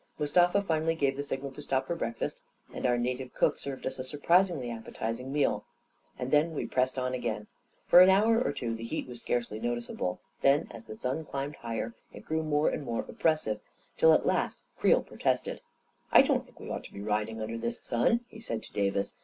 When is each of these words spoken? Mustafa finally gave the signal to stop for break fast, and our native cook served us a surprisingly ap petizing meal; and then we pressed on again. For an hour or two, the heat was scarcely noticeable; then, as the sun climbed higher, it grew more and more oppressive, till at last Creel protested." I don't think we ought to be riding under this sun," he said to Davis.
Mustafa 0.17 0.63
finally 0.63 0.95
gave 0.95 1.15
the 1.15 1.21
signal 1.21 1.51
to 1.51 1.61
stop 1.61 1.85
for 1.85 1.93
break 1.93 2.17
fast, 2.17 2.41
and 2.73 2.87
our 2.87 2.97
native 2.97 3.35
cook 3.35 3.59
served 3.59 3.85
us 3.85 3.99
a 3.99 4.03
surprisingly 4.03 4.71
ap 4.71 4.85
petizing 4.85 5.27
meal; 5.31 5.63
and 6.17 6.31
then 6.31 6.55
we 6.55 6.65
pressed 6.65 6.97
on 6.97 7.13
again. 7.13 7.45
For 7.85 8.01
an 8.01 8.09
hour 8.09 8.41
or 8.41 8.51
two, 8.51 8.73
the 8.73 8.83
heat 8.83 9.05
was 9.07 9.19
scarcely 9.19 9.59
noticeable; 9.59 10.19
then, 10.41 10.67
as 10.71 10.85
the 10.85 10.95
sun 10.95 11.23
climbed 11.23 11.57
higher, 11.57 11.93
it 12.11 12.25
grew 12.25 12.41
more 12.41 12.67
and 12.69 12.83
more 12.83 13.05
oppressive, 13.07 13.59
till 13.95 14.11
at 14.11 14.25
last 14.25 14.59
Creel 14.75 15.03
protested." 15.03 15.61
I 16.11 16.23
don't 16.23 16.45
think 16.45 16.59
we 16.59 16.71
ought 16.71 16.85
to 16.85 16.93
be 16.93 17.03
riding 17.03 17.39
under 17.39 17.59
this 17.59 17.77
sun," 17.83 18.21
he 18.27 18.39
said 18.39 18.63
to 18.63 18.73
Davis. 18.73 19.13